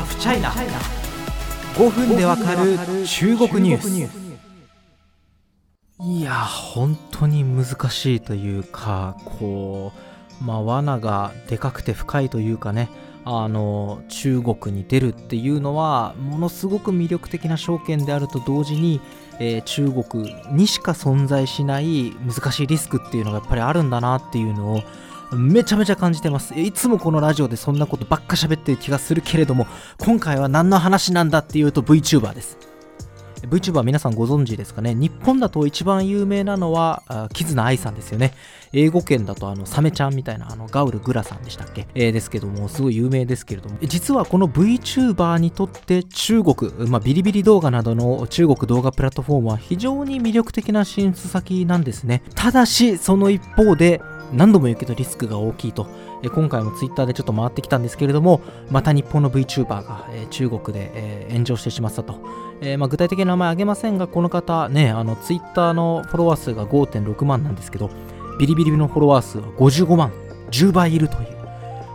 [0.00, 0.50] ハフチャイナ
[1.74, 4.30] 5分でわかる中国ニュース。
[6.02, 9.92] いや本当に難しいというかこ
[10.40, 12.88] うまあ罠がでかくて深いというかね
[13.26, 19.02] あの中国に出るっていうのはものすごく魅力的な証券であると同時に、
[19.38, 24.82] えー、中国にしか存在しない難しいリスクっていうのがやっぱりあるんだなっていうのを
[25.32, 26.58] めちゃめちゃ感じてます。
[26.58, 29.66] いつもこのラジオでそんなことばっか喋ってる気がするけれども、
[29.98, 32.58] 今回は何の話なんだっていうと VTuber です。
[33.42, 34.94] VTuber 皆さんご存知ですかね？
[34.94, 38.34] 日本だと一番有名なのは、キズナアイさんですよね。
[38.72, 52.22] 英語圏だとあのサメちゃんみたいなあのガウルグラさんでしたっけ、えー、ですけども、すごい有名ですけれども、実はこの VTuber にとって中国、まあ、ビリビリ動画などの中国動画プラットフォームは非常に魅力的な進出先なんですね。
[52.34, 54.02] ただし、その一方で、
[54.32, 55.86] 何度も言うけどリスクが大きいと、
[56.22, 62.14] え今回もツイッターでちょっと回ってきたんですけれども、また日本の VTuber が、え中国で、え炎上してしまったと。
[62.60, 67.90] え、まあ、具体的な名前挙げませんが、この方ね、あのツイッターのフォロワー数が5.6万なんですけど、
[68.38, 70.12] ビリビリのフォロワー数は55万、
[70.50, 71.40] 10倍いるという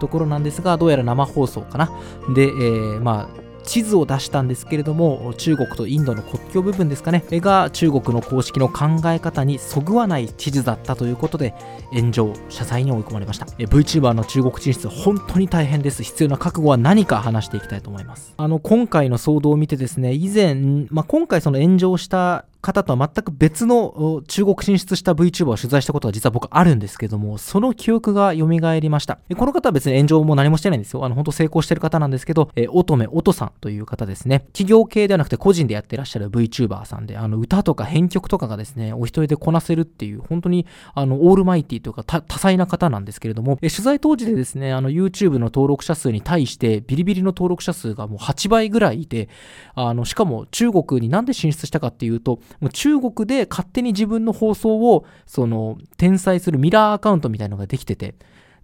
[0.00, 1.90] ところなんですが、どうやら生放送かな。
[2.34, 7.22] で、えー、まあ、地図を出したんですけれども中国とインドの国境部分ですかね。
[7.30, 11.54] が中国の公式の考え方にそぐわない地図だったということで
[11.92, 13.44] 炎上謝罪に追い込まれました。
[13.44, 16.02] VTuber の中国進出本当に大変です。
[16.02, 18.32] 必要な覚悟は何か話していきたいと思います。
[18.38, 29.18] あの今回の騒動を見てですね以前、まあ、今回その炎上した方とは全く別の中国進出した VTuber を取材したことが実は僕あるんですけども、その記憶が蘇りました。
[29.36, 31.02] この方は別に炎上も何もしてないんですよ。
[31.04, 34.40] あの、本当成功してる方なんですけど、え乙女乙さんという方ですね。
[34.52, 49.30] 企業系ではなくて個人でやってらっしゃる VTuber さんで、あの、歌とか編曲とかがですね、お一人でこなせるっていう、本当に、あの、オールマイティというか多彩な方なんですけれども、え取材当時でですね、あの、YouTube の登録者数に対して、ビリビリの登録者数がもう8倍ぐらいいて、
[49.74, 58.14] あの、しかも中国になんで進出したかっていうと、もう中国で勝手に自分の放送を、その、転載するミラーアカウントみたいなのができてて、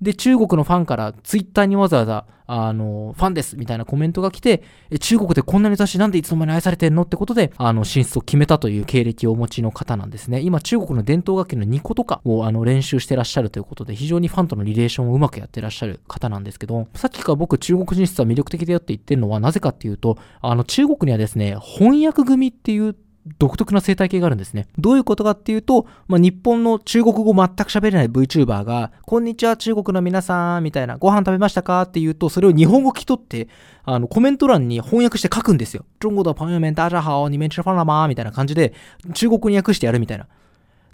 [0.01, 4.63] で、中国のファンからツイッターにわざわざ、あの、ファンですみたいなコメントが来て、
[5.01, 10.41] 中国でこんなに私なんでいつの間に愛されてんのってことで、あの、進出を決めたという経歴をお持ちの方なんですね。
[10.41, 22.95] 今、中国の伝統楽器のニコとかをあの練習してらっしゃるということで、非常にファンとのリレーションをうまくやってらっしゃる方なんですけど、さっきから僕、中国進出は魅力的だよって言ってるのはなぜかっていうと、あの、中国にはですね、翻訳組っていう
[23.39, 24.67] 独特な生態系があるんですね。
[24.79, 31.83] どういうことかっていうと、まあ、日本の中国語全く喋れない VTuber が、こんにちは中国の皆さん、みたいな、ご飯食べましたか？
[31.83, 33.49] っていうと、それを日本語聞き取って、
[33.85, 35.85] あの、コメント欄に翻訳して書くんですよ。
[36.01, 38.07] 中国的朋友们、大家好、你们吃饭了吗？
[38.09, 38.75] みたいな感じで、
[39.15, 40.27] 中国語に訳してやるみたいな。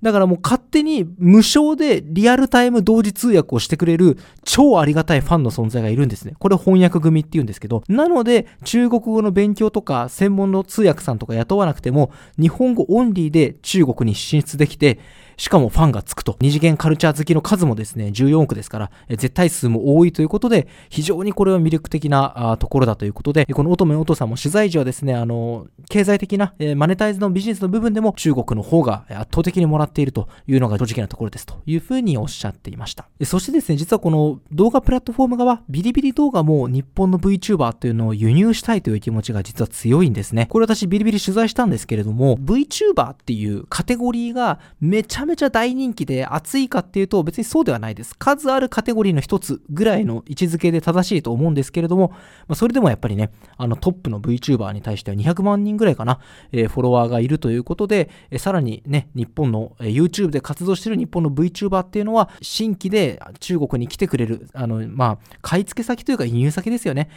[0.03, 6.35] だからもう勝手に無償でリアルタイム同時通訳をしてくれる超ありがたいファンの存在がいるんですね。
[6.39, 14.99] これ翻訳組って言うんですけど、なので中国語の勉強とか専門の通訳さんとか雇わなくても日本語オンリーで中国に進出できて、
[15.41, 16.37] しかもファンがつくと。
[16.41, 33.09] 二次元カルチャー好きの数もですね、14億ですから、絶対数も多いということで、非常にこれは魅力的なところだということで、この乙女お父さんも取材時はですね、あの、経済的な、マネタイズのビジネスの部分でも中国の方が圧倒的にもらってているというのが正直なところですというふうにおっしゃっていました。
[33.25, 40.47] そしてですね、実はこの動画プラットフォーム側、ビリビリ動画も日本の VTuber というのを輸入したいという気持ちが実は強いんですね。
[40.51, 48.15] これ私ビリビリ取材したんですけれども、VTuber っていうカテゴリーがめちゃめちゃ大人気で熱いかっていうと別にそうではないです。
[48.17, 52.11] 数あるカテゴリーの一つぐらいの位置づけで正しいと思うんですけれども、
[52.49, 56.21] まあ、それでもやっぱりね、あのトップの VTuber に対しては200万人ぐらいかな、
[56.53, 67.11] えー、フォロワーがいるということで、えー、さらにね、日本の、YouTube で活動している日本の VTuber っていうのは新規で中国に来てくれる、あの、まあ、買い付け先というか輸入先ですよね。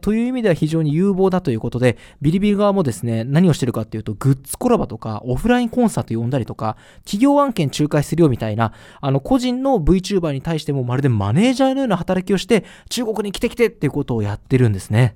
[0.00, 15.14] という意味では非常に有望だということで、ビリビリ側もですね、何をしてるかっていうと、グッズコラボとか、オフラインコンサート呼んだりとか、企業案件仲介するよみたいな、あの、個人の VTuber に対してもまるでマネージャーのような働きをして、中国に来てきてっていうことをやってるんですね。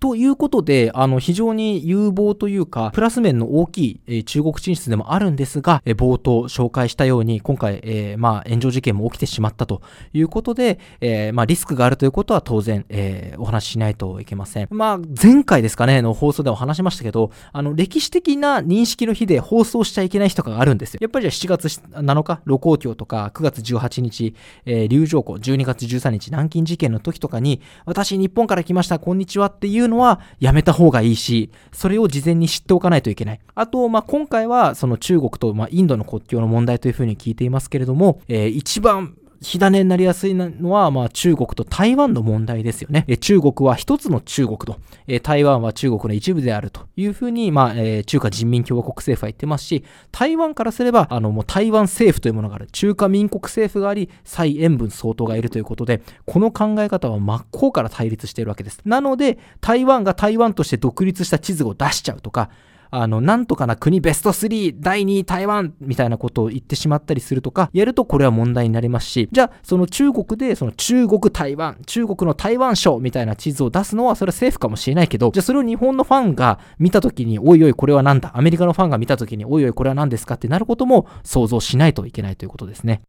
[0.00, 14.68] ということで、あの、非常に有望というか、プラス面の大きい、えー、中国進出でもあるんですが、えー、冒頭紹介したように、今回、えー、まあ、炎上事件も起きてしまったということで、えまあ、リスクがあるということは当然、えお話ししないといけません。
[14.70, 20.98] まあ、前回ですかね、の放送でも話しましたけど、あの、歴史的な認識の日で放送しちゃいけない日とかがあるんですよ。
[21.02, 24.34] やっぱりじゃあ7月7日、露光橋とか、9月18日、
[24.64, 33.40] えー、龍城湖、12月13日、南京事件の時とかに、私日本から来ました、こんにちはっていうのはやめた方がいいし、それを事前に知っておかないといけない。
[33.54, 43.04] あと、まあ、今回はその中国と、まあ、インドの国境の問題というふうに聞いていますけれども、えー、一番火種になりやすいのは、まあ、中国と台湾の問題ですよね。
[43.20, 44.78] 中国は一つの中国と、
[45.22, 47.74] 台湾は中国の一部であるというふうに、まあ
[48.04, 58.80] 中華人民共和国政府は言ってますし、台湾からすれば、あのもう台湾政府というものがある、中華民国政府があり、蔡英文総統がいるということで、この考え方は真っ向から対立しているわけです。
[58.84, 62.50] なので、台湾が台湾として独立した地図を出しちゃうとか、
[62.90, 80.34] あの、なんとかな国ベスト3、第2位台湾みたいなことを言ってしまったりするとか、やるとこれは問題になりますし、じゃあ、その中国で、その中国台湾、中国の台湾省みたいな地図を出すのは、それは政府かもしれないけど、じゃあそれを日本のファンが見たときに、おいおいこれはなんだ、アメリカのファンが見たときに、おいおいこれは何ですか？
[80.34, 83.02] ってなることも想像しないといけないということですね。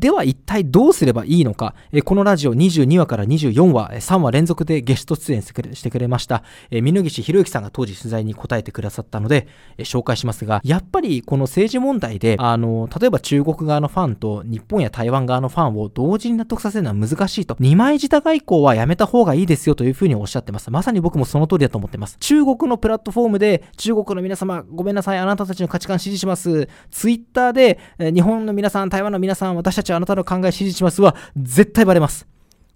[0.00, 17.56] では一体どうすればいいのか、えこのラジオ22話から24話、3話連続でゲスト出演してくれました、え峯岸博之さんが当時取材に答えてくださったので、え紹介しますが、やっぱりこの政治問題で、あの、例えば中国側のファンと日本や台湾側のファンを同時に納得させるのは難しいと。
[17.60, 20.70] 二枚舌外交はやめた方がいいですよというふうにおっしゃってます。
[20.70, 22.16] まさに僕もその通りだと思ってます。
[22.20, 26.70] 中国のプラットフォームで、中国の皆様、ごめんなさい、あなたたちの価値観支持します。
[26.90, 32.26] ツイッターで、え日本の皆さん、台湾の皆さん、私たちはあなたの考え支持しますは、絶対バレます。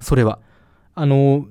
[0.01, 0.39] それは。
[0.95, 1.47] あの、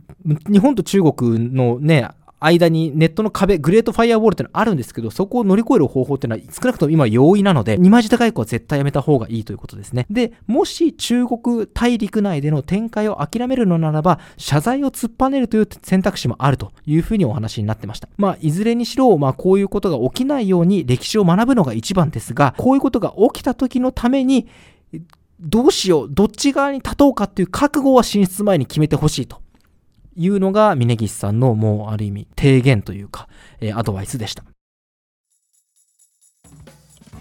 [0.50, 2.10] 日本と中国のね、
[2.44, 10.06] 間にネットの壁、グレートファイアウォールってのあるんですけど、そこを乗り越える方法っていうのは少なくとも今容易なので、二枚舌外交は絶対やめた方がいいということですね。
[10.10, 18.09] で、もし中国大陸内での展開を諦めるのならば、謝罪を突っぱねるという選択肢もあるというふうにお話になってました。
[18.18, 24.48] まあ、いずれにしろ、まあ、こういうことが起きないように歴史を学ぶのが一番ですが、こういうことが起きた時のために、
[25.44, 29.42] どうしよう、どっち側に立とうかっていう覚悟は進出前に決めてほしいと
[30.16, 33.28] いうのが峯岸さんのもうある意味提言というか、
[33.60, 34.44] えー、アドバイスでした。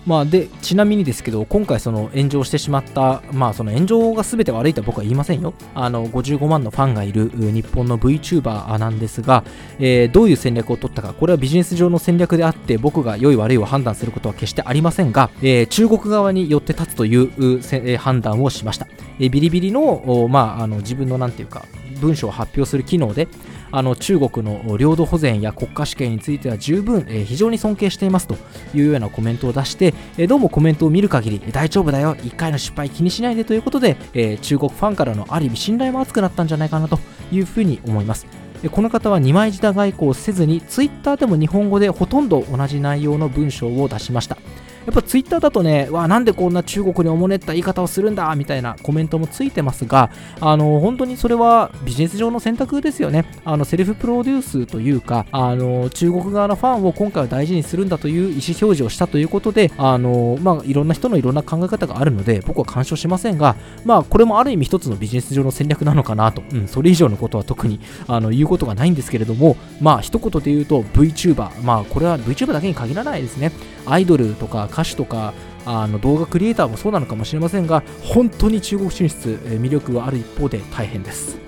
[0.07, 5.55] まあ、でちなみにですけど今回その炎上してしまった、まあ、その炎上が全て悪いとは僕は言いませんよ。
[5.75, 9.45] あの55万のファンがいる日本の VTuber なんですが、
[9.79, 11.13] えー、どういう戦略を取ったか。
[11.13, 18.89] これはビジネス上の戦略であって僕が良い悪いを判断することは決してありませんが、えー、中国側によって立つという、えー、判断をしました、
[19.21, 21.65] えビリビリの,、まあ、あの自分のなんていうか
[22.03, 23.29] 文章を発表する機能で
[23.71, 28.37] あの中国の領土保全や国家主権については十分、えー、非常に尊敬していますと
[28.75, 36.99] いうようなコメントを出して、えー、どうもコメントを見る限り大丈夫だよ1回の失敗気にしないでということで、えー、中国ファンからのある意味信頼も厚くなったんじゃないかなと
[37.31, 38.27] いうふうに思います。
[38.71, 44.39] この方は二枚舌外交をせずにツイッターでも日本語でほとんど同じ内容の文章を出しました。
[44.87, 53.25] やっぱツイッターだとね、わ、なんでこんな中国におもねった言い方をするんだみたいなコメントもついてますが、あの、本当にそれはビジネス上の選択ですよね。
[53.45, 73.53] あの、セルフプロデュースというか、あの、中国側のファンを今回は大事にするんだという意思表示をしたということで、あの、まあ、いろんな人のいろんな考え方があるので、僕は干渉しませんが、まあ、これもある意味一つのビジネス上の戦略なのかなと、うん、それ以上のことは特に、あの、言うことがないんですけれども、まあ、一言で言うと VTuber、まあ、これは VTuber だけに限らないですね。
[73.87, 75.35] アイドルとか歌手とか、
[75.65, 81.39] あの動画クリエイターもそうなのかもしれませんが本当に中国進出、え魅力はある一方で大変です。